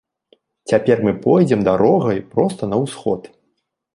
Цяпер 0.71 1.01
мы 1.07 1.11
пойдзем 1.25 1.61
дарогай 1.69 2.19
проста 2.33 2.71
на 2.75 2.83
ўсход. 2.87 3.21